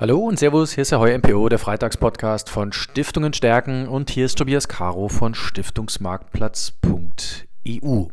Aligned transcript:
Hallo 0.00 0.20
und 0.20 0.38
Servus, 0.38 0.74
hier 0.74 0.82
ist 0.82 0.92
der 0.92 1.00
Heu 1.00 1.12
MPO, 1.18 1.48
der 1.48 1.58
Freitagspodcast 1.58 2.50
von 2.50 2.72
Stiftungen 2.72 3.32
stärken 3.32 3.88
und 3.88 4.10
hier 4.10 4.26
ist 4.26 4.38
Tobias 4.38 4.68
Caro 4.68 5.08
von 5.08 5.34
Stiftungsmarktplatz.eu. 5.34 8.06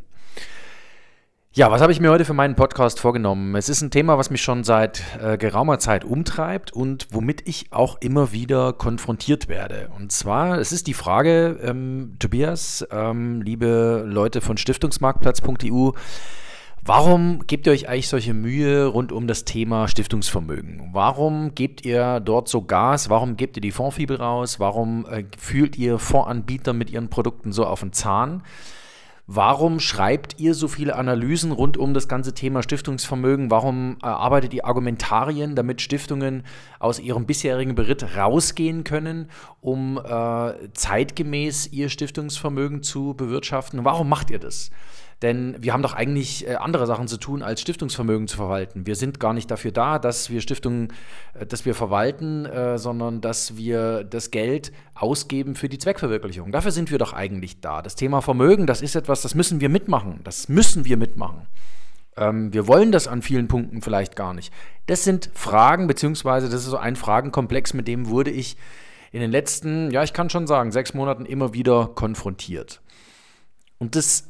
Ja, 1.54 1.70
was 1.70 1.82
habe 1.82 1.92
ich 1.92 2.00
mir 2.00 2.10
heute 2.10 2.26
für 2.26 2.34
meinen 2.34 2.56
Podcast 2.56 3.00
vorgenommen? 3.00 3.54
Es 3.54 3.70
ist 3.70 3.84
ein 3.84 3.92
Thema, 3.92 4.18
was 4.18 4.32
mich 4.32 4.42
schon 4.42 4.64
seit 4.64 5.04
äh, 5.22 5.38
geraumer 5.38 5.78
Zeit 5.78 6.04
umtreibt 6.04 6.74
und 6.74 7.06
womit 7.12 7.48
ich 7.48 7.72
auch 7.72 8.02
immer 8.02 8.32
wieder 8.32 8.74
konfrontiert 8.74 9.48
werde. 9.48 9.92
Und 9.96 10.12
zwar, 10.12 10.58
es 10.58 10.72
ist 10.72 10.88
die 10.88 10.96
Frage, 10.96 11.60
ähm, 11.62 12.16
Tobias, 12.18 12.84
ähm, 12.90 13.44
liebe 13.44 14.06
Leute 14.08 14.42
von 14.42 14.58
Stiftungsmarktplatz.eu, 14.58 15.92
Warum 16.88 17.40
gebt 17.48 17.66
ihr 17.66 17.74
euch 17.74 17.90
eigentlich 17.90 18.10
solche 18.10 18.36
Mühe 18.36 18.86
rund 18.86 19.12
um 19.12 19.26
das 19.26 19.44
Thema 19.44 19.88
Stiftungsvermögen? 19.88 20.92
Warum 20.94 21.56
gebt 21.56 21.84
ihr 21.84 22.20
dort 22.20 22.48
so 22.48 22.62
Gas? 22.62 23.10
Warum 23.10 23.38
gebt 23.38 23.58
ihr 23.58 23.62
die 23.62 23.72
Fondsfibel 23.72 24.18
raus? 24.18 24.60
Warum 24.60 25.04
äh, 25.08 25.24
fühlt 25.36 25.80
ihr 25.80 25.98
Fondsanbieter 25.98 26.74
mit 26.74 26.92
ihren 26.92 27.10
Produkten 27.10 27.52
so 27.54 27.66
auf 27.66 27.80
den 27.80 27.92
Zahn? 27.92 28.44
Warum 29.26 29.80
schreibt 29.80 30.40
ihr 30.40 30.54
so 30.54 30.68
viele 30.68 30.96
Analysen 30.96 31.52
rund 31.52 31.76
um 31.76 31.96
das 31.96 32.08
ganze 32.08 32.36
Thema 32.36 32.62
Stiftungsvermögen? 32.62 33.50
Warum 33.50 33.98
erarbeitet 34.04 34.54
ihr 34.54 34.68
Argumentarien, 34.68 35.56
damit 35.56 35.82
Stiftungen 35.82 36.44
aus 36.78 37.00
ihrem 37.00 37.26
bisherigen 37.26 37.74
Beritt 37.74 38.16
rausgehen 38.16 38.84
können, 38.84 39.32
um 39.60 39.98
äh, 39.98 40.54
zeitgemäß 40.74 41.66
ihr 41.72 41.90
Stiftungsvermögen 41.90 42.84
zu 42.84 43.16
bewirtschaften? 43.16 43.84
Warum 43.84 44.08
macht 44.08 44.30
ihr 44.30 44.38
das? 44.38 44.70
Denn 45.22 45.56
wir 45.60 45.72
haben 45.72 45.82
doch 45.82 45.94
eigentlich 45.94 46.48
äh, 46.48 46.56
andere 46.56 46.86
Sachen 46.88 47.08
zu 47.08 47.18
tun, 47.18 47.42
als 47.42 47.62
Stiftungsvermögen 47.62 48.28
zu 48.28 48.36
verwalten. 48.38 48.86
Wir 48.86 48.96
sind 48.96 49.20
gar 49.20 49.34
nicht 49.34 49.50
dafür 49.50 49.72
da, 49.72 49.98
dass 49.98 50.30
wir 50.30 50.42
Stiftungen, 50.42 50.92
äh, 51.34 51.46
dass 51.46 51.66
wir 51.66 51.74
verwalten, 51.74 52.46
äh, 52.46 52.78
sondern 52.78 53.22
dass 53.22 53.56
wir 53.56 54.04
das 54.04 54.32
Geld 54.32 54.74
ausgeben 54.94 55.56
für 55.56 55.70
die 55.70 55.78
Zweckverwirklichung. 55.78 56.52
Dafür 56.52 56.72
sind 56.72 56.92
wir 56.92 56.98
doch 56.98 57.14
eigentlich 57.14 57.62
da. 57.62 57.82
Das 57.82 57.96
Thema 57.96 58.22
Vermögen, 58.22 58.68
das 58.68 58.82
ist 58.82 58.96
etwas, 58.96 59.22
das 59.22 59.36
müssen 59.36 59.62
wir 59.62 59.70
mitmachen. 59.70 60.20
Das 60.24 60.50
müssen 60.50 60.84
wir 60.84 60.98
mitmachen. 60.98 61.48
Ähm, 62.18 62.54
wir 62.54 62.68
wollen 62.68 62.92
das 62.92 63.08
an 63.08 63.22
vielen 63.22 63.48
Punkten 63.48 63.82
vielleicht 63.82 64.16
gar 64.18 64.34
nicht. 64.34 64.54
Das 64.86 65.06
sind 65.06 65.30
Fragen, 65.34 65.88
beziehungsweise 65.88 66.50
das 66.50 66.62
ist 66.62 66.70
so 66.70 66.78
ein 66.78 66.98
Fragenkomplex, 66.98 67.74
mit 67.74 67.88
dem 67.88 68.10
wurde 68.10 68.32
ich 68.32 68.58
in 69.12 69.22
den 69.22 69.32
letzten, 69.32 69.92
ja, 69.92 70.04
ich 70.04 70.12
kann 70.12 70.30
schon 70.30 70.46
sagen, 70.46 70.74
sechs 70.74 70.94
Monaten 70.94 71.26
immer 71.26 71.54
wieder 71.54 71.88
konfrontiert. 71.96 72.82
Und 73.78 73.96
das 73.96 74.30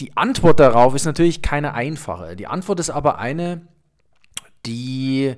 die 0.00 0.16
Antwort 0.16 0.60
darauf 0.60 0.94
ist 0.94 1.06
natürlich 1.06 1.42
keine 1.42 1.74
einfache. 1.74 2.36
Die 2.36 2.46
Antwort 2.46 2.80
ist 2.80 2.90
aber 2.90 3.18
eine, 3.18 3.62
die 4.66 5.36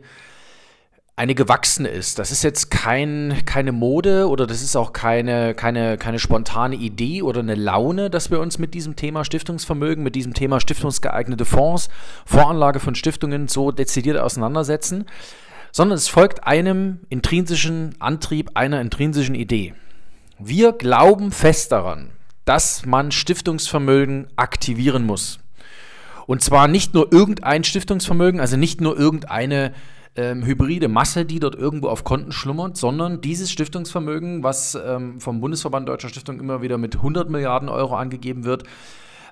eine 1.19 1.35
gewachsene 1.35 1.89
ist. 1.89 2.21
Das 2.21 2.31
ist 2.31 2.45
jetzt 2.45 2.71
kein, 2.71 3.43
keine 3.45 3.73
Mode 3.73 4.29
oder 4.29 4.47
das 4.47 4.63
ist 4.63 4.77
auch 4.77 4.93
keine, 4.93 5.55
keine, 5.55 5.99
keine 5.99 6.21
spontane 6.21 6.77
Idee 6.77 7.23
oder 7.23 7.41
eine 7.41 7.57
Laune, 7.57 8.09
dass 8.09 8.31
wir 8.31 8.39
uns 8.39 8.59
mit 8.59 8.73
diesem 8.73 8.95
Thema 8.95 9.25
Stiftungsvermögen, 9.25 10.05
mit 10.05 10.15
diesem 10.15 10.33
Thema 10.33 10.61
stiftungsgeeignete 10.61 11.45
Fonds, 11.45 11.89
Voranlage 12.25 12.79
von 12.79 12.95
Stiftungen 12.95 13.49
so 13.49 13.73
dezidiert 13.73 14.17
auseinandersetzen, 14.17 15.07
sondern 15.73 15.99
es 15.99 16.07
folgt 16.07 16.47
einem 16.47 17.01
intrinsischen 17.09 17.97
Antrieb, 17.99 18.53
einer 18.55 18.81
intrinsischen 18.81 19.35
Idee. 19.35 19.75
Wir 20.39 20.73
glauben 20.73 21.33
fest 21.33 21.73
daran, 21.73 22.11
dass 22.49 22.87
man 22.87 23.13
Stiftungsvermögen 23.13 24.29
aktivieren 24.37 25.05
muss. 25.05 25.39
Und 26.27 26.43
zwar 26.43 26.67
nicht 26.67 26.95
nur 26.95 27.13
irgendein 27.13 27.63
Stiftungsvermögen, 27.63 28.41
also 28.41 28.57
nicht 28.57 28.81
nur 28.81 28.99
irgendeine 28.99 29.73
ähm, 30.17 30.45
hybride 30.45 30.89
Masse, 30.89 31.27
die 31.27 31.41
dort 31.41 31.55
irgendwo 31.55 31.89
auf 31.89 32.05
Konten 32.05 32.33
schlummert, 32.33 32.77
sondern 32.79 33.21
dieses 33.21 33.51
Stiftungsvermögen, 33.51 34.43
was 34.43 34.75
ähm, 34.75 35.21
vom 35.21 35.41
Bundesverband 35.41 35.89
Deutscher 35.89 36.09
Stiftung 36.09 36.41
immer 36.41 36.63
wieder 36.63 36.79
mit 36.79 36.97
100 36.97 37.29
Milliarden 37.29 37.69
Euro 37.69 37.97
angegeben 37.97 38.45
wird. 38.45 38.65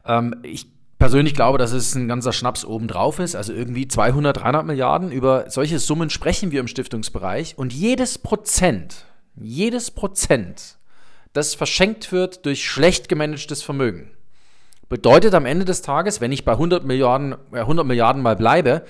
Ähm, 0.05 0.37
ich 0.43 0.67
persönlich 0.99 1.35
glaube, 1.35 1.57
dass 1.57 1.73
es 1.73 1.95
ein 1.95 2.09
ganzer 2.09 2.33
Schnaps 2.33 2.65
obendrauf 2.65 3.19
ist, 3.19 3.35
also 3.35 3.53
irgendwie 3.53 3.89
200, 3.89 4.37
300 4.37 4.67
Milliarden. 4.67 5.11
Über 5.11 5.51
solche 5.51 5.79
Summen 5.79 6.11
sprechen 6.11 6.51
wir 6.51 6.61
im 6.61 6.69
Stiftungsbereich 6.69 7.57
und 7.57 7.73
jedes 7.73 8.19
Prozent, 8.19 9.07
jedes 9.37 9.91
Prozent 9.91 10.76
das 11.37 11.55
verschenkt 11.55 12.13
wird 12.13 12.47
durch 12.47 12.67
schlecht 12.67 13.09
gemanagtes 13.09 13.63
Vermögen. 13.63 14.11
Bedeutet 14.89 15.35
am 15.35 15.47
Ende 15.47 15.65
des 15.65 15.83
Tages, 15.83 16.21
wenn 16.21 16.33
ich 16.33 16.45
bei 16.45 16.53
100 16.53 16.85
Milliarden, 16.85 17.35
äh 17.53 17.59
100 17.59 17.87
Milliarden 17.87 18.23
mal 18.23 18.37
bleibe, 18.37 18.85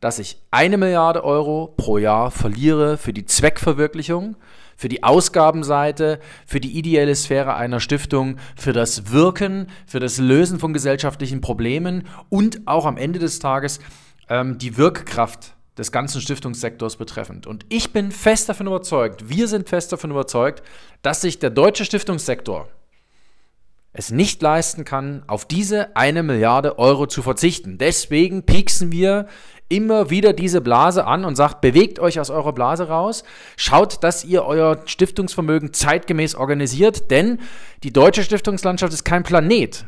dass 0.00 0.18
ich 0.18 0.38
eine 0.52 0.76
Milliarde 0.76 1.24
Euro 1.24 1.74
pro 1.76 1.98
Jahr 1.98 2.30
verliere 2.30 2.98
für 2.98 3.12
die 3.12 3.24
Zweckverwirklichung, 3.24 4.36
für 4.76 4.88
die 4.88 5.02
Ausgabenseite, 5.02 6.20
für 6.46 6.60
die 6.60 6.78
ideelle 6.78 7.16
Sphäre 7.16 7.56
einer 7.56 7.80
Stiftung, 7.80 8.36
für 8.56 8.72
das 8.72 9.10
Wirken, 9.10 9.66
für 9.86 9.98
das 9.98 10.18
Lösen 10.18 10.60
von 10.60 10.72
gesellschaftlichen 10.72 11.40
Problemen 11.40 12.06
und 12.28 12.60
auch 12.66 12.86
am 12.86 12.96
Ende 12.96 13.18
des 13.18 13.40
Tages 13.40 13.80
ähm, 14.28 14.58
die 14.58 14.76
Wirkkraft 14.76 15.54
des 15.78 15.92
ganzen 15.92 16.20
Stiftungssektors 16.20 16.96
betreffend. 16.96 17.46
Und 17.46 17.64
ich 17.68 17.92
bin 17.92 18.10
fest 18.10 18.48
davon 18.48 18.66
überzeugt, 18.66 19.28
wir 19.28 19.48
sind 19.48 19.68
fest 19.68 19.92
davon 19.92 20.10
überzeugt, 20.10 20.62
dass 21.02 21.20
sich 21.20 21.38
der 21.38 21.50
deutsche 21.50 21.84
Stiftungssektor 21.84 22.68
es 23.92 24.10
nicht 24.10 24.42
leisten 24.42 24.84
kann, 24.84 25.22
auf 25.26 25.44
diese 25.44 25.96
eine 25.96 26.22
Milliarde 26.22 26.78
Euro 26.78 27.06
zu 27.06 27.22
verzichten. 27.22 27.78
Deswegen 27.78 28.44
pieksen 28.44 28.92
wir 28.92 29.26
immer 29.68 30.10
wieder 30.10 30.32
diese 30.32 30.60
Blase 30.60 31.04
an 31.06 31.24
und 31.24 31.36
sagt, 31.36 31.60
bewegt 31.60 31.98
euch 31.98 32.20
aus 32.20 32.30
eurer 32.30 32.52
Blase 32.52 32.88
raus, 32.88 33.24
schaut, 33.56 34.02
dass 34.02 34.24
ihr 34.24 34.44
euer 34.44 34.82
Stiftungsvermögen 34.86 35.72
zeitgemäß 35.72 36.34
organisiert, 36.34 37.10
denn 37.10 37.38
die 37.82 37.92
deutsche 37.92 38.22
Stiftungslandschaft 38.22 38.92
ist 38.92 39.04
kein 39.04 39.24
Planet. 39.24 39.84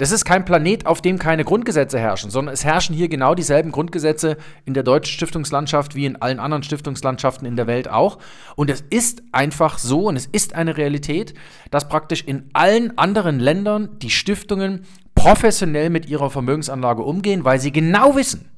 Das 0.00 0.12
ist 0.12 0.24
kein 0.24 0.46
Planet, 0.46 0.86
auf 0.86 1.02
dem 1.02 1.18
keine 1.18 1.44
Grundgesetze 1.44 1.98
herrschen, 1.98 2.30
sondern 2.30 2.54
es 2.54 2.64
herrschen 2.64 2.96
hier 2.96 3.10
genau 3.10 3.34
dieselben 3.34 3.70
Grundgesetze 3.70 4.38
in 4.64 4.72
der 4.72 4.82
deutschen 4.82 5.12
Stiftungslandschaft 5.12 5.94
wie 5.94 6.06
in 6.06 6.16
allen 6.22 6.40
anderen 6.40 6.62
Stiftungslandschaften 6.62 7.46
in 7.46 7.54
der 7.54 7.66
Welt 7.66 7.86
auch. 7.86 8.18
Und 8.56 8.70
es 8.70 8.82
ist 8.88 9.22
einfach 9.32 9.76
so 9.76 10.08
und 10.08 10.16
es 10.16 10.24
ist 10.24 10.54
eine 10.54 10.78
Realität, 10.78 11.34
dass 11.70 11.86
praktisch 11.86 12.24
in 12.24 12.48
allen 12.54 12.96
anderen 12.96 13.40
Ländern 13.40 13.98
die 13.98 14.08
Stiftungen 14.08 14.86
professionell 15.14 15.90
mit 15.90 16.08
ihrer 16.08 16.30
Vermögensanlage 16.30 17.02
umgehen, 17.02 17.44
weil 17.44 17.60
sie 17.60 17.70
genau 17.70 18.16
wissen, 18.16 18.48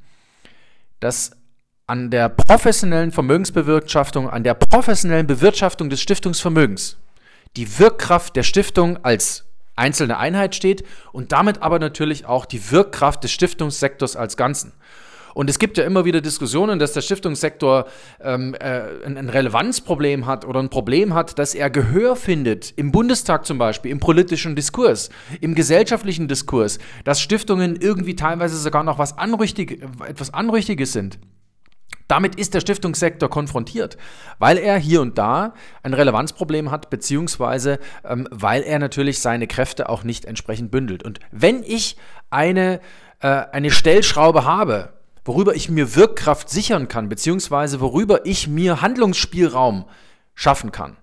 dass 1.01 1.33
an 1.89 2.13
der 2.13 2.29
professionellen 2.29 3.11
Vermögensbewirtschaftung, 3.11 4.31
an 4.31 4.45
der 4.45 4.55
professionellen 4.55 5.27
Bewirtschaftung 5.27 5.91
des 5.91 6.01
Stiftungsvermögens 6.03 6.99
die 7.57 7.81
Wirkkraft 7.81 8.37
der 8.37 8.45
Stiftung 8.45 9.05
als 9.05 9.52
einzelne 9.77 10.19
Einheit 10.19 10.55
steht 10.55 10.85
und 11.13 11.33
damit 11.33 11.63
aber 11.63 11.79
natürlich 11.79 12.27
auch 12.27 12.47
die 12.47 12.71
Wirkkraft 12.71 13.25
des 13.25 13.33
Stiftungssektors 13.33 14.17
als 14.17 14.37
Ganzen. 14.37 14.73
Und 15.35 15.49
es 15.49 15.59
gibt 15.59 15.79
ja 15.79 15.85
immer 15.85 16.05
wieder 16.05 16.21
Diskussionen, 16.21 16.79
dass 16.79 16.93
der 16.93 17.01
Stiftungssektor 17.01 17.87
ähm, 18.21 18.55
äh, 18.55 18.83
ein, 19.05 19.17
ein 19.17 19.29
Relevanzproblem 19.29 20.27
hat 20.27 20.45
oder 20.45 20.61
ein 20.61 20.69
Problem 20.69 21.15
hat, 21.15 21.39
dass 21.39 21.55
er 21.55 21.71
Gehör 21.71 22.17
findet, 22.17 22.73
im 22.77 22.93
Bundestag 22.93 23.47
zum 23.47 23.59
Beispiel, 23.59 23.91
im 23.91 24.01
politischen 24.01 24.55
Diskurs, 24.55 25.11
im 25.41 25.55
gesellschaftlichen 25.55 26.29
Diskurs, 26.29 26.79
dass 27.05 27.21
Stiftungen 27.21 27.77
irgendwie 27.77 28.17
teilweise 28.17 28.57
sogar 28.59 28.85
noch 28.85 28.99
was 28.99 29.17
Anrüchtig, 29.17 29.83
etwas 30.07 30.35
Anrüchtiges 30.35 30.93
sind. 30.93 31.19
Damit 32.13 32.35
ist 32.35 32.53
der 32.53 32.61
Stiftungssektor 32.61 33.31
konfrontiert, 33.31 33.97
weil 34.39 34.59
er 34.59 34.77
hier 34.77 35.01
und 35.01 35.17
da 35.17 35.55
ein 35.83 35.95
Relevanzproblem 35.95 36.71
hat, 36.71 36.91
beziehungsweise 36.91 37.79
ähm, 38.05 38.29
weil 38.31 38.65
er 38.65 38.79
natürlich 38.79 39.21
seine 39.21 39.47
Kräfte 39.47 39.89
auch 39.89 40.05
nicht 40.05 40.27
entsprechend 40.27 40.71
bündelt. 40.71 41.05
Und 41.05 41.21
wenn 41.31 41.63
ich 41.63 41.97
eine, 42.29 42.81
äh, 43.21 43.29
eine 43.29 43.71
Stellschraube 43.71 44.45
habe, 44.45 44.93
worüber 45.25 45.55
ich 45.55 45.71
mir 45.71 45.97
Wirkkraft 45.97 46.51
sichern 46.51 46.87
kann, 46.87 47.09
beziehungsweise 47.09 47.81
worüber 47.81 48.27
ich 48.27 48.47
mir 48.47 48.83
Handlungsspielraum 48.83 49.87
schaffen 50.35 50.71
kann, 50.71 50.99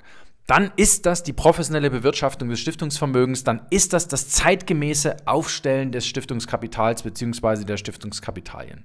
dann 0.45 0.71
ist 0.75 1.07
das 1.07 1.23
die 1.23 1.33
professionelle 1.33 1.89
Bewirtschaftung 1.89 2.49
des 2.49 2.59
Stiftungsvermögens, 2.59 3.43
dann 3.43 3.63
ist 3.71 3.93
das 3.93 4.09
das 4.09 4.29
zeitgemäße 4.29 5.17
Aufstellen 5.25 5.91
des 5.91 6.05
Stiftungskapitals 6.05 7.01
beziehungsweise 7.01 7.65
der 7.65 7.77
Stiftungskapitalien. 7.77 8.83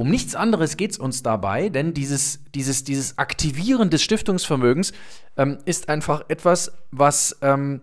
Um 0.00 0.08
nichts 0.08 0.34
anderes 0.34 0.78
geht 0.78 0.92
es 0.92 0.98
uns 0.98 1.22
dabei, 1.22 1.68
denn 1.68 1.92
dieses, 1.92 2.40
dieses, 2.54 2.84
dieses 2.84 3.18
Aktivieren 3.18 3.90
des 3.90 4.02
Stiftungsvermögens 4.02 4.94
ähm, 5.36 5.58
ist 5.66 5.90
einfach 5.90 6.24
etwas, 6.28 6.72
was 6.90 7.36
ähm, 7.42 7.82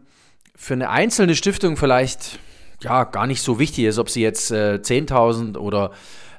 für 0.55 0.73
eine 0.73 0.89
einzelne 0.89 1.35
Stiftung 1.35 1.77
vielleicht 1.77 2.39
ja 2.81 3.03
gar 3.03 3.27
nicht 3.27 3.43
so 3.43 3.59
wichtig 3.59 3.85
ist, 3.85 3.99
ob 3.99 4.09
sie 4.09 4.23
jetzt 4.23 4.49
äh, 4.49 4.79
10.000 4.81 5.57
oder 5.59 5.91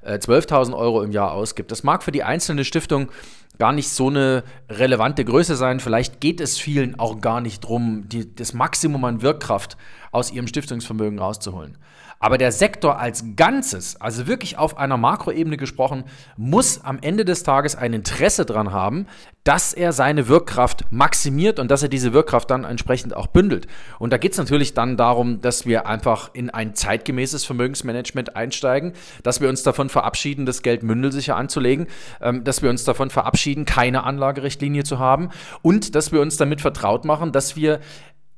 äh, 0.02 0.14
12.000 0.14 0.76
Euro 0.76 1.00
im 1.00 1.12
Jahr 1.12 1.30
ausgibt. 1.30 1.70
Das 1.70 1.84
mag 1.84 2.02
für 2.02 2.10
die 2.10 2.25
einzelne 2.25 2.64
Stiftung 2.64 3.12
gar 3.60 3.72
nicht 3.72 3.88
so 3.88 4.08
eine 4.08 4.42
relevante 4.69 5.25
Größe 5.25 5.54
sein. 5.54 5.78
Vielleicht 5.78 6.20
geht 6.20 6.40
es 6.40 6.58
vielen 6.58 6.98
auch 6.98 7.20
gar 7.20 7.40
nicht 7.40 7.62
darum, 7.62 8.08
das 8.34 8.52
Maximum 8.52 9.04
an 9.04 9.22
Wirkkraft 9.22 9.76
aus 10.10 10.32
ihrem 10.32 10.48
Stiftungsvermögen 10.48 11.20
rauszuholen. 11.20 11.78
Aber 12.20 12.37
der 12.37 12.50
Sektor 12.50 12.99
als 12.99 13.25
Ganzes, 13.37 14.00
also 14.00 14.26
wirklich 14.26 14.59
auf 14.59 14.76
einer 14.76 14.97
Makroebene 14.97 15.56
gesprochen, 15.56 16.05
muss 16.37 16.85
am 16.85 16.99
Ende 17.00 17.25
des 17.25 17.44
Tages 17.44 17.76
ein 17.76 17.93
Interesse 17.93 18.44
daran 18.44 18.73
haben, 18.73 19.06
dass 19.44 19.73
er 19.73 19.93
seine 19.93 20.29
Wirkkraft 20.29 20.85
maximiert 20.91 21.59
und 21.59 21.70
dass 21.70 21.82
er 21.82 21.88
diese 21.88 22.12
Wirkkraft 22.12 22.50
dann 22.50 22.65
entsprechend 22.65 23.15
auch 23.15 23.29
bündelt. 23.29 23.67
Und 23.99 24.12
da 24.12 24.19
geht 24.19 24.32
es 24.32 24.38
natürlich 24.38 24.75
dann 24.75 24.97
darum, 24.97 25.41
dass 25.41 25.65
wir 25.65 25.87
einfach 25.87 26.31
in 26.35 26.50
ein 26.50 26.75
zeitgemäßes 26.75 27.44
Vermögensmanagement 27.44 28.37
einsteigen, 28.37 28.93
dass 29.23 29.41
wir 29.41 29.49
uns 29.49 29.62
davon 29.62 29.88
verabschieden, 29.88 30.44
das 30.44 30.62
Geld 30.62 30.82
mündelsicher 30.82 31.37
anzulegen, 31.37 31.87
ähm, 32.21 32.44
dass 32.44 32.62
wir 32.62 32.69
uns 32.69 32.85
davon 32.85 33.11
verabschieden, 33.11 33.64
keine 33.64 34.03
Anlagerichtlinie 34.03 34.85
zu 34.85 34.99
haben 34.99 35.31
und 35.62 35.94
dass 35.94 36.12
wir 36.12 36.21
uns 36.21 36.37
damit 36.37 36.61
vertraut 36.61 37.05
machen, 37.05 37.32
dass 37.32 37.56
wir 37.56 37.81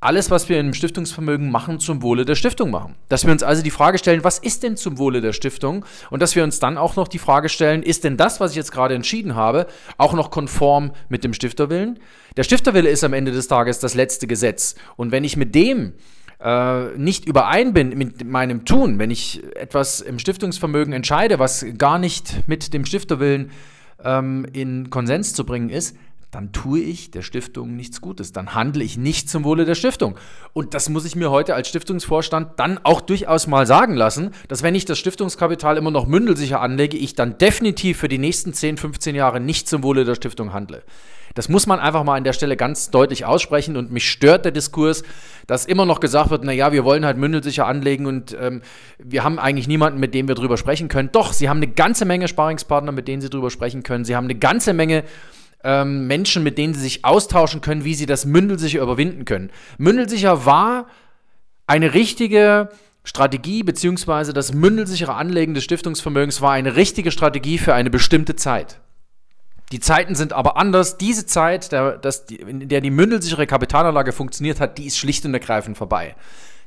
alles, 0.01 0.31
was 0.31 0.49
wir 0.49 0.59
im 0.59 0.73
Stiftungsvermögen 0.73 1.51
machen, 1.51 1.79
zum 1.79 2.03
Wohle 2.03 2.25
der 2.25 2.35
Stiftung 2.35 2.71
machen. 2.71 2.95
Dass 3.11 3.27
wir 3.27 3.33
uns 3.33 3.43
also 3.43 3.63
die 3.63 3.71
Frage 3.71 3.99
stellen, 3.99 4.25
was 4.25 4.39
ist 4.39 4.63
denn 4.63 4.77
zum 4.77 4.97
Wohle 4.97 5.21
der 5.21 5.35
Stiftung? 5.35 5.85
Und 6.09 6.23
dass 6.23 6.35
wir 6.35 6.43
uns 6.43 6.59
dann 6.59 6.79
auch 6.79 6.97
noch 6.97 7.07
die 7.07 7.19
Frage 7.19 7.51
stellen, 7.51 7.83
ist 7.83 8.05
denn 8.05 8.17
das, 8.17 8.41
was 8.41 8.53
ich 8.53 8.57
jetzt 8.57 8.73
gerade 8.73 8.95
entschieden 8.95 9.35
habe, 9.35 9.67
auch 9.99 10.15
noch 10.15 10.31
konform 10.31 10.93
mit 11.11 11.23
dem 11.23 11.35
Stifterwillen? 11.35 11.99
Der 12.37 12.45
Stifterwille 12.45 12.89
ist 12.89 13.05
am 13.05 13.13
Ende 13.13 13.31
des 13.33 13.47
Tages 13.47 13.79
das 13.79 13.95
letzte 13.95 14.27
Gesetz. 14.27 14.75
Und 14.97 15.13
wenn 15.13 15.23
ich 15.23 15.37
mit 15.37 15.55
dem 15.55 15.93
äh, 16.43 16.97
nicht 16.97 17.27
überein 17.27 17.75
bin 17.75 17.91
mit 17.91 18.25
meinem 18.25 18.65
Tun, 18.65 18.99
wenn 18.99 19.11
ich 19.11 19.43
etwas 19.55 20.01
im 20.01 20.19
Stiftungsvermögen 20.19 20.95
entscheide, 20.95 21.39
was 21.39 21.67
gar 21.77 21.99
nicht 21.99 22.49
mit 22.49 22.73
dem 22.73 22.87
Stifterwillen 22.87 23.51
ähm, 24.03 24.47
in 24.55 24.89
Konsens 24.89 25.35
zu 25.35 25.45
bringen 25.45 25.69
ist, 25.69 25.95
dann 26.31 26.53
tue 26.53 26.81
ich 26.81 27.11
der 27.11 27.23
Stiftung 27.23 27.75
nichts 27.75 28.01
Gutes. 28.01 28.33
Dann 28.33 28.55
handle 28.55 28.85
ich 28.85 28.97
nicht 28.97 29.29
zum 29.29 29.43
Wohle 29.43 29.65
der 29.65 29.75
Stiftung. 29.75 30.17
Und 30.53 30.75
das 30.75 30.89
muss 30.89 31.05
ich 31.05 31.17
mir 31.17 31.31
heute 31.31 31.55
als 31.55 31.69
Stiftungsvorstand 31.69 32.59
dann 32.59 32.79
auch 32.85 33.01
durchaus 33.01 33.49
mal 33.49 33.67
sagen 33.67 33.95
lassen, 33.95 34.31
dass 34.47 34.63
wenn 34.63 34.77
ich 34.77 34.85
das 34.85 34.99
Stiftungskapital 34.99 35.77
immer 35.77 35.91
noch 35.91 36.07
mündelsicher 36.07 36.61
anlege, 36.61 36.97
ich 36.97 37.15
dann 37.15 37.39
definitiv 37.39 37.99
für 37.99 38.09
die 38.09 38.19
nächsten 38.19 38.53
10, 38.53 38.77
15 38.77 39.15
Jahre 39.17 39.41
nicht 39.41 39.69
zum 39.69 39.83
Wohle 39.83 40.05
der 40.05 40.15
Stiftung 40.15 40.53
handle. 40.53 40.85
Das 41.35 41.49
muss 41.49 41.67
man 41.67 41.79
einfach 41.79 42.03
mal 42.03 42.17
an 42.17 42.25
der 42.25 42.33
Stelle 42.33 42.57
ganz 42.57 42.91
deutlich 42.91 43.25
aussprechen 43.25 43.77
und 43.77 43.93
mich 43.93 44.11
stört 44.11 44.45
der 44.45 44.53
Diskurs, 44.53 45.05
dass 45.47 45.65
immer 45.65 45.87
noch 45.87 46.01
gesagt 46.01 46.31
wird, 46.31 46.45
naja, 46.45 46.73
wir 46.73 46.85
wollen 46.85 47.05
halt 47.05 47.19
mündelsicher 47.19 47.67
anlegen 47.67 48.07
und 48.07 48.37
ähm, 48.41 48.63
wir 48.99 49.23
haben 49.23 49.39
eigentlich 49.39 49.69
niemanden, 49.69 50.01
mit 50.01 50.13
dem 50.15 50.27
wir 50.27 50.35
drüber 50.35 50.57
sprechen 50.57 50.89
können. 50.89 51.11
Doch, 51.13 51.33
Sie 51.33 51.49
haben 51.49 51.59
eine 51.59 51.69
ganze 51.69 52.05
Menge 52.05 52.27
Sparingspartner, 52.27 52.91
mit 52.91 53.07
denen 53.07 53.23
Sie 53.23 53.31
drüber 53.31 53.51
sprechen 53.51 53.85
können. 53.85 54.05
Sie 54.05 54.17
haben 54.17 54.25
eine 54.25 54.35
ganze 54.35 54.73
Menge 54.73 55.05
ähm, 55.65 56.07
Menschen, 56.07 56.43
mit 56.43 56.59
denen 56.59 56.75
sie 56.75 56.81
sich 56.81 57.05
austauschen 57.05 57.61
können, 57.61 57.85
wie 57.85 57.95
sie 57.95 58.07
das 58.07 58.25
Mündelsicher 58.25 58.83
überwinden 58.83 59.25
können. 59.25 59.51
Mündelsicher 59.79 60.47
war 60.47 60.87
eine 61.67 61.95
richtige 61.95 62.71
Strategie, 63.05 63.63
beziehungsweise 63.63 64.33
das 64.33 64.53
mündelsichere 64.53 65.15
Anlegen 65.15 65.55
des 65.55 65.65
Stiftungsvermögens 65.65 66.41
war 66.41 66.53
eine 66.53 66.77
richtige 66.77 67.11
Strategie 67.11 67.59
für 67.59 67.75
eine 67.75 67.91
bestimmte 67.91 68.37
Zeit. 68.37 68.81
Die 69.73 69.81
Zeiten 69.81 70.15
sind 70.15 70.33
aber 70.33 70.57
anders. 70.57 70.99
Diese 70.99 71.27
Zeit, 71.27 71.71
der, 71.73 71.97
das, 71.97 72.25
in 72.29 72.69
der 72.69 72.81
die 72.81 72.91
mündelsichere 72.91 73.47
Kapitalanlage 73.47 74.13
funktioniert 74.13 74.61
hat, 74.61 74.79
die 74.79 74.87
ist 74.87 74.99
schlicht 74.99 75.25
und 75.25 75.33
ergreifend 75.33 75.79
vorbei. 75.79 76.17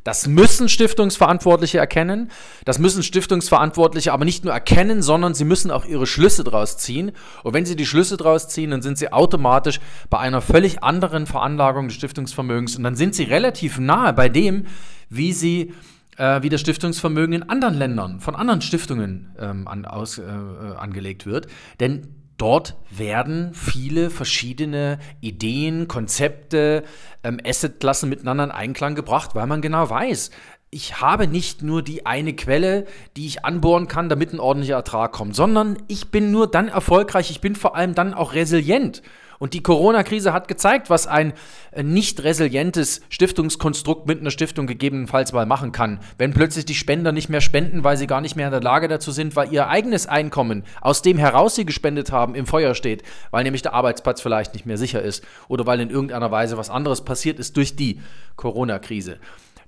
Das 0.03 0.27
müssen 0.27 0.67
Stiftungsverantwortliche 0.67 1.77
erkennen. 1.77 2.29
Das 2.65 2.79
müssen 2.79 3.03
Stiftungsverantwortliche 3.03 4.11
aber 4.11 4.25
nicht 4.25 4.43
nur 4.43 4.53
erkennen, 4.53 5.01
sondern 5.01 5.33
sie 5.33 5.45
müssen 5.45 5.71
auch 5.71 5.85
ihre 5.85 6.05
Schlüsse 6.05 6.43
daraus 6.43 6.77
ziehen. 6.77 7.11
Und 7.43 7.53
wenn 7.53 7.65
sie 7.65 7.75
die 7.75 7.85
Schlüsse 7.85 8.17
daraus 8.17 8.49
ziehen, 8.49 8.71
dann 8.71 8.81
sind 8.81 8.97
sie 8.97 9.11
automatisch 9.13 9.79
bei 10.09 10.19
einer 10.19 10.41
völlig 10.41 10.83
anderen 10.83 11.25
Veranlagung 11.25 11.87
des 11.87 11.95
Stiftungsvermögens. 11.95 12.75
Und 12.75 12.83
dann 12.83 12.95
sind 12.95 13.15
sie 13.15 13.23
relativ 13.23 13.79
nahe 13.79 14.13
bei 14.13 14.29
dem, 14.29 14.65
wie 15.09 15.31
sie 15.31 15.73
äh, 16.17 16.41
wie 16.43 16.49
das 16.49 16.61
Stiftungsvermögen 16.61 17.33
in 17.33 17.49
anderen 17.49 17.75
Ländern, 17.75 18.19
von 18.19 18.35
anderen 18.35 18.61
Stiftungen 18.61 19.35
ähm, 19.39 19.67
an, 19.67 19.85
aus, 19.85 20.17
äh, 20.17 20.21
äh 20.21 20.75
angelegt 20.75 21.25
wird. 21.25 21.47
Denn 21.79 22.22
Dort 22.37 22.75
werden 22.89 23.53
viele 23.53 24.09
verschiedene 24.09 24.99
Ideen, 25.21 25.87
Konzepte, 25.87 26.83
ähm, 27.23 27.39
Assetklassen 27.45 28.09
miteinander 28.09 28.45
in 28.45 28.51
Einklang 28.51 28.95
gebracht, 28.95 29.35
weil 29.35 29.47
man 29.47 29.61
genau 29.61 29.89
weiß, 29.89 30.31
ich 30.73 30.99
habe 30.99 31.27
nicht 31.27 31.61
nur 31.61 31.83
die 31.83 32.05
eine 32.05 32.33
Quelle, 32.33 32.85
die 33.15 33.27
ich 33.27 33.45
anbohren 33.45 33.87
kann, 33.87 34.09
damit 34.09 34.33
ein 34.33 34.39
ordentlicher 34.39 34.75
Ertrag 34.75 35.11
kommt, 35.11 35.35
sondern 35.35 35.77
ich 35.87 36.09
bin 36.09 36.31
nur 36.31 36.49
dann 36.49 36.67
erfolgreich, 36.67 37.29
ich 37.29 37.41
bin 37.41 37.55
vor 37.55 37.75
allem 37.75 37.93
dann 37.93 38.13
auch 38.13 38.33
resilient. 38.33 39.03
Und 39.43 39.53
die 39.53 39.61
Corona-Krise 39.61 40.31
hat 40.31 40.47
gezeigt, 40.47 40.89
was 40.89 41.05
ein 41.05 41.33
äh, 41.73 41.83
nicht 41.83 42.23
resilientes 42.23 43.01
Stiftungskonstrukt 43.09 44.07
mit 44.07 44.21
einer 44.21 44.31
Stiftung 44.31 44.67
gegebenenfalls 44.67 45.33
mal 45.33 45.45
machen 45.45 45.73
kann. 45.73 45.99
Wenn 46.17 46.33
plötzlich 46.33 46.63
die 46.63 46.75
Spender 46.75 47.11
nicht 47.11 47.27
mehr 47.27 47.41
spenden, 47.41 47.83
weil 47.83 47.97
sie 47.97 48.07
gar 48.07 48.21
nicht 48.21 48.37
mehr 48.37 48.45
in 48.45 48.53
der 48.53 48.61
Lage 48.61 48.87
dazu 48.87 49.11
sind, 49.11 49.35
weil 49.35 49.51
ihr 49.51 49.67
eigenes 49.67 50.07
Einkommen, 50.07 50.63
aus 50.79 51.01
dem 51.01 51.17
heraus 51.17 51.55
sie 51.55 51.65
gespendet 51.65 52.09
haben, 52.13 52.35
im 52.35 52.45
Feuer 52.45 52.73
steht, 52.73 53.03
weil 53.31 53.43
nämlich 53.43 53.63
der 53.63 53.73
Arbeitsplatz 53.73 54.21
vielleicht 54.21 54.53
nicht 54.53 54.65
mehr 54.65 54.77
sicher 54.77 55.01
ist 55.01 55.25
oder 55.49 55.65
weil 55.65 55.81
in 55.81 55.89
irgendeiner 55.89 56.31
Weise 56.31 56.57
was 56.57 56.69
anderes 56.69 57.03
passiert 57.03 57.37
ist 57.37 57.57
durch 57.57 57.75
die 57.75 57.99
Corona-Krise. 58.37 59.17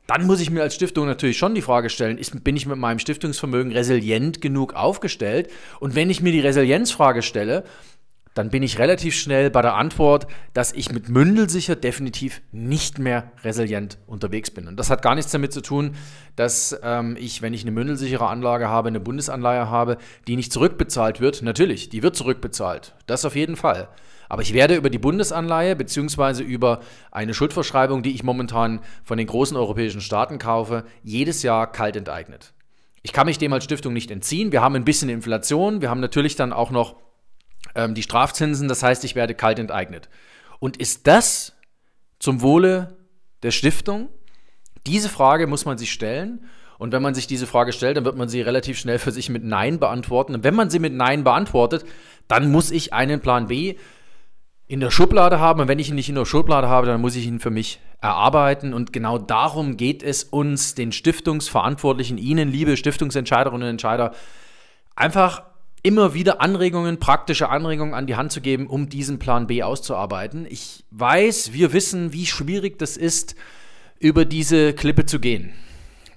Dann 0.07 0.25
muss 0.25 0.39
ich 0.39 0.51
mir 0.51 0.61
als 0.61 0.75
Stiftung 0.75 1.07
natürlich 1.07 1.37
schon 1.37 1.55
die 1.55 1.63
Frage 1.63 1.89
stellen, 1.89 2.17
ist, 2.17 2.43
bin 2.43 2.55
ich 2.55 2.67
mit 2.67 2.77
meinem 2.77 2.99
Stiftungsvermögen 2.99 3.71
resilient 3.71 4.39
genug 4.39 4.73
aufgestellt? 4.73 5.49
Und 5.79 5.95
wenn 5.95 6.11
ich 6.11 6.21
mir 6.21 6.31
die 6.31 6.41
Resilienzfrage 6.41 7.23
stelle, 7.23 7.63
dann 8.35 8.49
bin 8.49 8.63
ich 8.63 8.79
relativ 8.79 9.15
schnell 9.15 9.49
bei 9.49 9.61
der 9.61 9.75
Antwort, 9.75 10.27
dass 10.53 10.73
ich 10.73 10.91
mit 10.91 11.07
Mündelsicher 11.07 11.77
definitiv 11.77 12.41
nicht 12.51 12.99
mehr 12.99 13.31
resilient 13.45 13.97
unterwegs 14.07 14.51
bin. 14.51 14.67
Und 14.67 14.77
das 14.77 14.89
hat 14.89 15.01
gar 15.01 15.15
nichts 15.15 15.31
damit 15.31 15.53
zu 15.53 15.61
tun, 15.61 15.95
dass 16.35 16.77
ähm, 16.83 17.15
ich, 17.17 17.41
wenn 17.41 17.53
ich 17.53 17.61
eine 17.61 17.71
mündelsichere 17.71 18.27
Anlage 18.27 18.67
habe, 18.67 18.89
eine 18.89 18.99
Bundesanleihe 18.99 19.69
habe, 19.69 19.97
die 20.27 20.35
nicht 20.35 20.51
zurückbezahlt 20.51 21.21
wird. 21.21 21.43
Natürlich, 21.43 21.87
die 21.87 22.03
wird 22.03 22.17
zurückbezahlt. 22.17 22.93
Das 23.07 23.23
auf 23.23 23.37
jeden 23.37 23.55
Fall. 23.55 23.87
Aber 24.27 24.41
ich 24.41 24.53
werde 24.53 24.75
über 24.75 24.89
die 24.89 24.99
Bundesanleihe 24.99 25.77
bzw. 25.77 26.43
über 26.43 26.81
eine 27.11 27.33
Schuldverschreibung, 27.33 28.03
die 28.03 28.13
ich 28.13 28.23
momentan 28.23 28.81
von 29.05 29.17
den 29.17 29.27
großen 29.27 29.55
europäischen 29.55 30.01
Staaten 30.01 30.39
kaufe, 30.39 30.83
jedes 31.03 31.41
Jahr 31.41 31.71
kalt 31.71 31.95
enteignet. 31.95 32.53
Ich 33.01 33.13
kann 33.13 33.27
mich 33.27 33.37
dem 33.37 33.53
als 33.53 33.63
Stiftung 33.63 33.93
nicht 33.93 34.11
entziehen. 34.11 34.51
Wir 34.51 34.61
haben 34.61 34.75
ein 34.75 34.83
bisschen 34.83 35.07
Inflation. 35.07 35.79
Wir 35.79 35.89
haben 35.89 36.01
natürlich 36.01 36.35
dann 36.35 36.51
auch 36.51 36.71
noch 36.71 37.04
ähm, 37.75 37.93
die 37.93 38.03
Strafzinsen, 38.03 38.67
das 38.67 38.83
heißt, 38.83 39.03
ich 39.03 39.15
werde 39.15 39.35
kalt 39.35 39.59
enteignet. 39.59 40.09
Und 40.59 40.77
ist 40.77 41.07
das 41.07 41.53
zum 42.19 42.41
Wohle 42.41 42.97
der 43.43 43.51
Stiftung? 43.51 44.09
Diese 44.87 45.09
Frage 45.09 45.47
muss 45.47 45.65
man 45.65 45.77
sich 45.77 45.91
stellen. 45.91 46.45
Und 46.77 46.91
wenn 46.91 47.01
man 47.01 47.15
sich 47.15 47.27
diese 47.27 47.47
Frage 47.47 47.71
stellt, 47.71 47.97
dann 47.97 48.05
wird 48.05 48.17
man 48.17 48.27
sie 48.27 48.41
relativ 48.41 48.77
schnell 48.77 48.99
für 48.99 49.11
sich 49.11 49.29
mit 49.29 49.43
Nein 49.43 49.79
beantworten. 49.79 50.35
Und 50.35 50.43
wenn 50.43 50.55
man 50.55 50.69
sie 50.69 50.79
mit 50.79 50.93
Nein 50.93 51.23
beantwortet, 51.23 51.85
dann 52.27 52.51
muss 52.51 52.71
ich 52.71 52.93
einen 52.93 53.21
Plan 53.21 53.47
B 53.47 53.75
in 54.67 54.79
der 54.79 54.91
Schublade 54.91 55.39
haben. 55.39 55.61
Und 55.61 55.67
wenn 55.67 55.79
ich 55.79 55.89
ihn 55.89 55.95
nicht 55.95 56.09
in 56.09 56.15
der 56.15 56.25
Schublade 56.25 56.67
habe, 56.67 56.87
dann 56.87 56.99
muss 56.99 57.15
ich 57.15 57.25
ihn 57.27 57.39
für 57.39 57.49
mich 57.49 57.79
erarbeiten. 58.01 58.73
Und 58.73 58.91
genau 58.91 59.17
darum 59.17 59.77
geht 59.77 60.03
es 60.03 60.23
uns, 60.23 60.75
den 60.75 60.91
Stiftungsverantwortlichen, 60.91 62.17
Ihnen, 62.17 62.49
liebe 62.49 62.75
Stiftungsentscheiderinnen 62.75 63.63
und 63.63 63.69
Entscheider, 63.69 64.13
einfach 64.95 65.43
immer 65.85 66.15
wieder 66.15 66.41
Anregungen, 66.41 66.97
praktische 66.97 67.49
Anregungen 67.49 67.93
an 67.93 68.07
die 68.07 68.15
Hand 68.15 68.31
zu 68.31 68.41
geben, 68.41 68.65
um 68.65 68.89
diesen 68.89 69.19
Plan 69.19 69.45
B 69.45 69.61
auszuarbeiten. 69.61 70.47
Ich 70.49 70.83
weiß, 70.89 71.53
wir 71.53 71.73
wissen, 71.73 72.11
wie 72.11 72.25
schwierig 72.25 72.79
das 72.79 72.97
ist, 72.97 73.35
über 73.99 74.25
diese 74.25 74.73
Klippe 74.73 75.05
zu 75.05 75.19
gehen. 75.19 75.53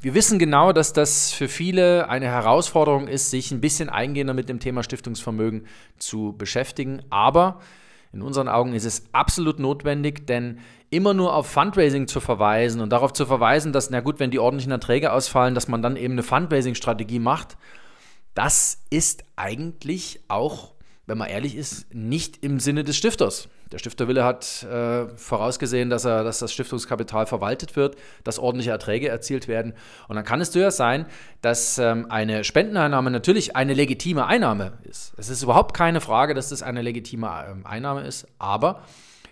Wir 0.00 0.14
wissen 0.14 0.38
genau, 0.38 0.72
dass 0.72 0.94
das 0.94 1.32
für 1.32 1.48
viele 1.48 2.08
eine 2.08 2.28
Herausforderung 2.28 3.08
ist, 3.08 3.28
sich 3.30 3.50
ein 3.50 3.60
bisschen 3.60 3.90
eingehender 3.90 4.32
mit 4.32 4.48
dem 4.48 4.58
Thema 4.58 4.82
Stiftungsvermögen 4.82 5.66
zu 5.98 6.34
beschäftigen. 6.38 7.02
Aber 7.10 7.60
in 8.14 8.22
unseren 8.22 8.48
Augen 8.48 8.72
ist 8.72 8.86
es 8.86 9.04
absolut 9.12 9.58
notwendig, 9.58 10.26
denn 10.26 10.60
immer 10.88 11.12
nur 11.12 11.34
auf 11.34 11.46
Fundraising 11.46 12.08
zu 12.08 12.20
verweisen 12.20 12.80
und 12.80 12.90
darauf 12.90 13.12
zu 13.12 13.26
verweisen, 13.26 13.74
dass, 13.74 13.90
na 13.90 14.00
gut, 14.00 14.18
wenn 14.18 14.30
die 14.30 14.38
ordentlichen 14.38 14.72
Erträge 14.72 15.12
ausfallen, 15.12 15.54
dass 15.54 15.68
man 15.68 15.82
dann 15.82 15.96
eben 15.96 16.14
eine 16.14 16.22
Fundraising-Strategie 16.22 17.18
macht, 17.18 17.58
das 18.38 18.78
ist 18.88 19.24
eigentlich 19.34 20.20
auch, 20.28 20.70
wenn 21.06 21.18
man 21.18 21.28
ehrlich 21.28 21.56
ist, 21.56 21.92
nicht 21.92 22.44
im 22.44 22.60
Sinne 22.60 22.84
des 22.84 22.96
Stifters. 22.96 23.48
Der 23.72 23.78
Stifterwille 23.78 24.22
hat 24.22 24.62
äh, 24.62 25.08
vorausgesehen, 25.16 25.90
dass, 25.90 26.04
er, 26.04 26.22
dass 26.22 26.38
das 26.38 26.52
Stiftungskapital 26.52 27.26
verwaltet 27.26 27.74
wird, 27.74 27.96
dass 28.22 28.38
ordentliche 28.38 28.70
Erträge 28.70 29.08
erzielt 29.08 29.48
werden. 29.48 29.74
Und 30.06 30.14
dann 30.14 30.24
kann 30.24 30.40
es 30.40 30.52
durchaus 30.52 30.76
sein, 30.76 31.06
dass 31.42 31.78
ähm, 31.78 32.06
eine 32.10 32.44
Spendeneinnahme 32.44 33.10
natürlich 33.10 33.56
eine 33.56 33.74
legitime 33.74 34.24
Einnahme 34.26 34.78
ist. 34.84 35.14
Es 35.16 35.30
ist 35.30 35.42
überhaupt 35.42 35.74
keine 35.74 36.00
Frage, 36.00 36.32
dass 36.34 36.50
das 36.50 36.62
eine 36.62 36.80
legitime 36.80 37.44
ähm, 37.50 37.66
Einnahme 37.66 38.02
ist, 38.02 38.28
aber 38.38 38.84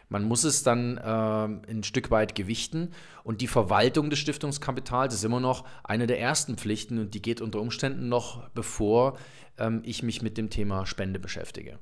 man 0.08 0.24
muss 0.24 0.44
es 0.44 0.62
dann 0.62 0.98
äh, 0.98 1.70
ein 1.70 1.82
Stück 1.82 2.10
weit 2.10 2.34
gewichten 2.34 2.92
und 3.24 3.40
die 3.40 3.48
Verwaltung 3.48 4.10
des 4.10 4.18
Stiftungskapitals 4.20 5.14
ist 5.14 5.24
immer 5.24 5.40
noch 5.40 5.64
eine 5.82 6.06
der 6.06 6.20
ersten 6.20 6.56
Pflichten 6.56 6.98
und 6.98 7.14
die 7.14 7.22
geht 7.22 7.40
unter 7.40 7.60
Umständen 7.60 8.08
noch 8.08 8.48
bevor 8.50 9.18
ähm, 9.58 9.82
ich 9.84 10.02
mich 10.02 10.22
mit 10.22 10.38
dem 10.38 10.50
Thema 10.50 10.86
Spende 10.86 11.18
beschäftige. 11.18 11.78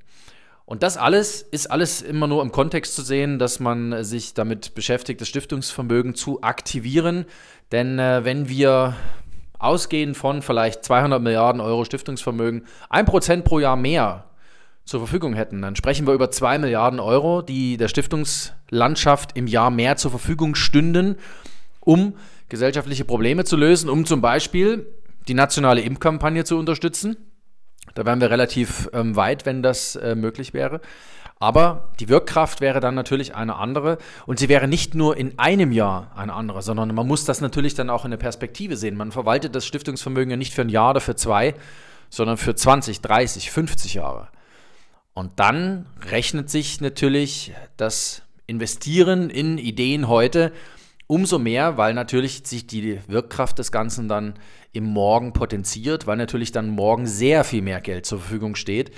Und 0.65 0.81
das 0.81 0.97
alles 0.97 1.43
ist 1.43 1.69
alles 1.69 2.01
immer 2.01 2.25
nur 2.25 2.41
im 2.41 2.51
Kontext 2.51 2.95
zu 2.95 3.03
sehen, 3.03 3.37
dass 3.37 3.59
man 3.59 4.03
sich 4.03 4.33
damit 4.33 4.73
beschäftigt, 4.73 5.21
das 5.21 5.27
Stiftungsvermögen 5.27 6.15
zu 6.15 6.41
aktivieren. 6.41 7.25
Denn 7.71 7.99
äh, 7.99 8.25
wenn 8.25 8.49
wir 8.49 8.95
ausgehend 9.59 10.17
von 10.17 10.41
vielleicht 10.41 10.83
200 10.83 11.21
Milliarden 11.21 11.61
Euro 11.61 11.85
Stiftungsvermögen 11.85 12.65
1% 12.89 13.41
pro 13.43 13.59
Jahr 13.59 13.75
mehr 13.75 14.25
zur 14.85 14.99
Verfügung 14.99 15.33
hätten, 15.33 15.61
dann 15.61 15.75
sprechen 15.75 16.05
wir 16.05 16.13
über 16.13 16.29
2 16.29 16.59
Milliarden 16.59 16.99
Euro, 16.99 17.41
die 17.41 17.77
der 17.77 17.87
Stiftungslandschaft 17.87 19.35
im 19.35 19.47
Jahr 19.47 19.71
mehr 19.71 19.97
zur 19.97 20.11
Verfügung 20.11 20.53
stünden, 20.53 21.17
um 21.79 22.15
gesellschaftliche 22.49 23.03
Probleme 23.03 23.43
zu 23.43 23.57
lösen, 23.57 23.89
um 23.89 24.05
zum 24.05 24.21
Beispiel 24.21 24.85
die 25.27 25.33
nationale 25.33 25.81
Impfkampagne 25.81 26.43
zu 26.43 26.57
unterstützen. 26.57 27.17
Da 27.95 28.05
wären 28.05 28.21
wir 28.21 28.29
relativ 28.29 28.89
ähm, 28.93 29.15
weit, 29.15 29.45
wenn 29.45 29.63
das 29.63 29.95
äh, 29.95 30.15
möglich 30.15 30.53
wäre. 30.53 30.81
Aber 31.39 31.91
die 31.99 32.07
Wirkkraft 32.07 32.61
wäre 32.61 32.79
dann 32.79 32.95
natürlich 32.95 33.35
eine 33.35 33.55
andere 33.55 33.97
und 34.25 34.39
sie 34.39 34.49
wäre 34.49 34.67
nicht 34.67 34.95
nur 34.95 35.17
in 35.17 35.37
einem 35.37 35.71
Jahr 35.71 36.11
eine 36.15 36.33
andere, 36.33 36.61
sondern 36.61 36.93
man 36.95 37.07
muss 37.07 37.25
das 37.25 37.41
natürlich 37.41 37.73
dann 37.73 37.89
auch 37.89 38.05
in 38.05 38.11
der 38.11 38.17
Perspektive 38.17 38.77
sehen. 38.77 38.95
Man 38.95 39.11
verwaltet 39.11 39.53
das 39.53 39.65
Stiftungsvermögen 39.65 40.31
ja 40.31 40.37
nicht 40.37 40.53
für 40.53 40.61
ein 40.61 40.69
Jahr 40.69 40.91
oder 40.91 41.01
für 41.01 41.15
zwei, 41.15 41.55
sondern 42.09 42.37
für 42.37 42.55
20, 42.55 43.01
30, 43.01 43.51
50 43.51 43.95
Jahre. 43.95 44.29
Und 45.15 45.39
dann 45.39 45.85
rechnet 46.11 46.49
sich 46.49 46.81
natürlich 46.81 47.53
das 47.77 48.21
Investieren 48.47 49.29
in 49.29 49.57
Ideen 49.57 50.09
heute 50.09 50.51
umso 51.07 51.39
mehr, 51.39 51.77
weil 51.77 51.93
natürlich 51.93 52.41
sich 52.45 52.67
die 52.67 52.99
Wirkkraft 53.07 53.57
des 53.57 53.71
Ganzen 53.71 54.09
dann 54.09 54.33
im 54.73 54.83
Morgen 54.83 55.31
potenziert, 55.31 56.05
weil 56.05 56.17
natürlich 56.17 56.51
dann 56.51 56.69
morgen 56.69 57.07
sehr 57.07 57.45
viel 57.45 57.61
mehr 57.61 57.79
Geld 57.79 58.05
zur 58.05 58.19
Verfügung 58.19 58.55
steht, 58.55 58.91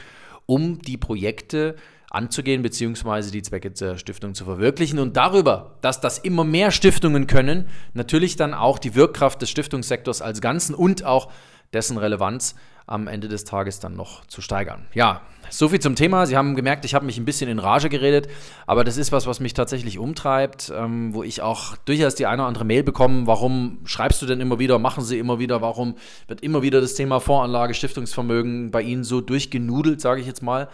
um 0.47 0.79
die 0.79 0.97
Projekte 0.97 1.75
anzugehen, 2.09 2.63
beziehungsweise 2.63 3.31
die 3.31 3.43
Zwecke 3.43 3.69
der 3.69 3.97
Stiftung 3.97 4.33
zu 4.33 4.43
verwirklichen. 4.45 4.97
Und 4.97 5.17
darüber, 5.17 5.77
dass 5.81 6.01
das 6.01 6.17
immer 6.17 6.43
mehr 6.43 6.71
Stiftungen 6.71 7.27
können, 7.27 7.67
natürlich 7.93 8.37
dann 8.37 8.55
auch 8.55 8.79
die 8.79 8.95
Wirkkraft 8.95 9.39
des 9.43 9.51
Stiftungssektors 9.51 10.23
als 10.23 10.41
Ganzen 10.41 10.73
und 10.73 11.03
auch 11.03 11.29
dessen 11.73 11.97
Relevanz 11.97 12.55
am 12.87 13.07
Ende 13.07 13.27
des 13.27 13.43
Tages 13.43 13.79
dann 13.79 13.95
noch 13.95 14.25
zu 14.25 14.41
steigern. 14.41 14.87
Ja, 14.93 15.21
so 15.49 15.67
viel 15.67 15.79
zum 15.79 15.95
Thema. 15.95 16.25
Sie 16.25 16.37
haben 16.37 16.55
gemerkt, 16.55 16.85
ich 16.85 16.95
habe 16.95 17.05
mich 17.05 17.17
ein 17.17 17.25
bisschen 17.25 17.49
in 17.49 17.59
Rage 17.59 17.89
geredet, 17.89 18.29
aber 18.65 18.85
das 18.85 18.95
ist 18.95 19.11
was, 19.11 19.27
was 19.27 19.41
mich 19.41 19.53
tatsächlich 19.53 19.99
umtreibt, 19.99 20.71
ähm, 20.75 21.13
wo 21.13 21.21
ich 21.21 21.41
auch 21.41 21.75
durchaus 21.77 22.15
die 22.15 22.25
eine 22.25 22.41
oder 22.41 22.47
andere 22.47 22.65
Mail 22.65 22.83
bekomme. 22.83 23.27
Warum 23.27 23.79
schreibst 23.83 24.21
du 24.21 24.25
denn 24.25 24.39
immer 24.39 24.57
wieder, 24.57 24.79
machen 24.79 25.03
Sie 25.03 25.19
immer 25.19 25.37
wieder, 25.37 25.61
warum 25.61 25.95
wird 26.27 26.41
immer 26.41 26.61
wieder 26.61 26.79
das 26.79 26.93
Thema 26.95 27.19
Voranlage, 27.19 27.73
Stiftungsvermögen 27.73 28.71
bei 28.71 28.81
Ihnen 28.81 29.03
so 29.03 29.19
durchgenudelt, 29.19 29.99
sage 29.99 30.21
ich 30.21 30.27
jetzt 30.27 30.41
mal. 30.41 30.69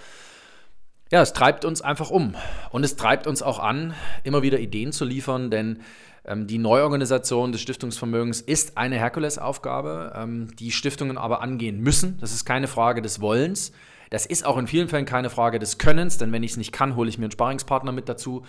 Ja, 1.12 1.22
es 1.22 1.34
treibt 1.34 1.66
uns 1.66 1.82
einfach 1.82 2.12
um 2.12 2.36
und 2.72 2.84
es 2.84 2.96
treibt 2.96 3.26
uns 3.28 3.42
auch 3.42 3.60
an, 3.60 3.96
immer 4.24 4.44
wieder 4.44 4.60
Ideen 4.60 4.92
zu 4.92 5.04
liefern, 5.04 5.52
denn 5.52 5.80
die 6.26 6.58
Neuorganisation 6.58 7.52
des 7.52 7.62
Stiftungsvermögens 7.62 8.40
ist 8.40 8.78
eine 8.78 8.98
Herkulesaufgabe, 8.98 10.14
ähm, 10.16 10.56
die 10.56 10.72
Stiftungen 10.72 11.18
aber 11.18 11.42
angehen 11.42 11.82
müssen. 11.82 12.18
Das 12.20 12.34
ist 12.34 12.46
keine 12.46 12.68
Frage 12.68 13.02
des 13.02 13.20
Wollens. 13.20 13.74
Das 14.10 14.26
ist 14.26 14.46
auch 14.46 14.58
in 14.58 14.68
vielen 14.68 14.88
Fällen 14.88 15.06
keine 15.06 15.30
Frage 15.30 15.60
des 15.60 15.80
Könnens, 15.80 16.18
denn 16.18 16.32
wenn 16.32 16.44
ich 16.44 16.52
es 16.52 16.58
nicht 16.58 16.72
kann, 16.72 16.96
hole 16.96 17.10
ich 17.10 17.18
mir 17.18 17.26
einen 17.26 17.32
Sparringspartner 17.32 17.92
mit 17.92 18.08
dazu. 18.08 18.46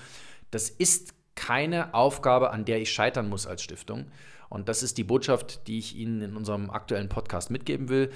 Das 0.50 0.70
ist 0.70 1.14
keine 1.34 1.94
Aufgabe, 1.94 2.50
an 2.50 2.64
der 2.64 2.80
ich 2.80 2.92
scheitern 2.92 3.28
muss 3.28 3.46
als 3.46 3.62
Stiftung. 3.62 4.06
Und 4.48 4.68
das 4.68 4.82
ist 4.84 4.98
die 4.98 5.04
Botschaft, 5.04 5.66
die 5.66 5.78
ich 5.78 5.96
Ihnen 5.96 6.20
in 6.20 6.36
unserem 6.36 6.70
aktuellen 6.70 7.08
Podcast 7.08 7.50
mitgeben 7.50 7.88
will. 7.88 8.10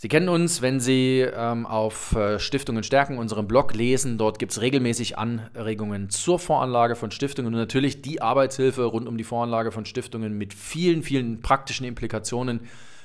Sie 0.00 0.06
kennen 0.06 0.28
uns, 0.28 0.62
wenn 0.62 0.78
Sie 0.78 1.22
ähm, 1.22 1.66
auf 1.66 2.14
äh, 2.14 2.38
Stiftungen 2.38 2.84
stärken, 2.84 3.18
unseren 3.18 3.48
Blog 3.48 3.74
lesen. 3.74 4.16
Dort 4.16 4.38
gibt 4.38 4.52
es 4.52 4.60
regelmäßig 4.60 5.18
Anregungen 5.18 6.08
zur 6.08 6.38
Voranlage 6.38 6.94
von 6.94 7.10
Stiftungen 7.10 7.52
und 7.52 7.58
natürlich 7.58 8.00
die 8.00 8.22
Arbeitshilfe 8.22 8.84
rund 8.84 9.08
um 9.08 9.18
die 9.18 9.24
Voranlage 9.24 9.72
von 9.72 9.86
Stiftungen 9.86 10.38
mit 10.38 10.54
vielen, 10.54 11.02
vielen 11.02 11.42
praktischen 11.42 11.84
Implikationen 11.84 12.60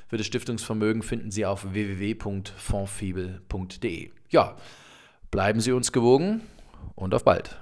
für 0.08 0.18
das 0.18 0.28
Stiftungsvermögen 0.28 1.02
finden 1.02 1.32
Sie 1.32 1.48
auf 1.48 1.74
www.fondsfibel.de. 1.74 4.12
Ja, 4.30 4.56
bleiben 5.32 5.62
Sie 5.62 5.72
uns 5.72 5.92
gewogen 5.92 6.42
und 6.94 7.16
auf 7.16 7.24
bald. 7.24 7.58